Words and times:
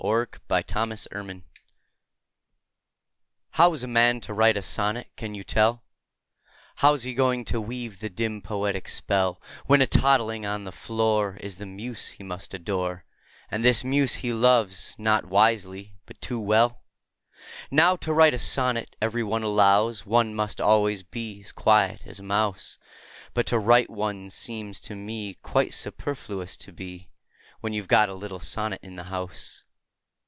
THE 0.01 0.07
POET 0.47 0.75
AND 0.75 0.91
THE 0.93 1.05
BABY 1.13 1.43
How's 3.51 3.83
a 3.83 3.87
man 3.87 4.19
to 4.21 4.33
write 4.33 4.57
a 4.57 4.63
sonnet, 4.63 5.09
can 5.15 5.35
you 5.35 5.43
tell, 5.43 5.83
How's 6.77 7.03
he 7.03 7.13
going 7.13 7.45
to 7.45 7.61
weave 7.61 7.99
the 7.99 8.09
dim, 8.09 8.41
poetic 8.41 8.89
spell, 8.89 9.39
When 9.67 9.79
a 9.79 9.85
toddling 9.85 10.43
on 10.43 10.63
the 10.63 10.71
floor 10.71 11.37
Is 11.39 11.57
the 11.57 11.67
muse 11.67 12.07
he 12.09 12.23
must 12.23 12.55
adore, 12.55 13.05
And 13.51 13.63
this 13.63 13.83
muse 13.83 14.15
he 14.15 14.33
loves, 14.33 14.95
not 14.97 15.25
wisely, 15.27 15.93
but 16.07 16.19
too 16.19 16.39
well? 16.39 16.81
Now, 17.69 17.95
to 17.97 18.11
write 18.11 18.33
a 18.33 18.39
sonnet, 18.39 18.95
every 19.03 19.23
one 19.23 19.43
allows, 19.43 20.03
One 20.03 20.33
must 20.33 20.59
always 20.59 21.03
be 21.03 21.41
as 21.41 21.51
quiet 21.51 22.07
as 22.07 22.19
a 22.19 22.23
mouse; 22.23 22.79
But 23.35 23.45
to 23.47 23.59
write 23.59 23.91
one 23.91 24.31
seems 24.31 24.81
to 24.81 24.95
me 24.95 25.35
Quite 25.35 25.75
superfluous 25.75 26.57
to 26.57 26.71
be, 26.71 27.11
When 27.59 27.73
you 27.73 27.83
've 27.83 27.87
got 27.87 28.09
a 28.09 28.15
little 28.15 28.39
sonnet 28.39 28.79
in 28.81 28.95
the 28.95 29.03
house. 29.03 29.63